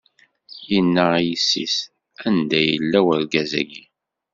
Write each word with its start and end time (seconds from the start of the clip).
Inna 0.77 1.05
i 1.17 1.21
yessi-s: 1.29 1.75
Anda 2.27 2.59
yella 2.67 2.99
urgaz-agi? 3.13 3.83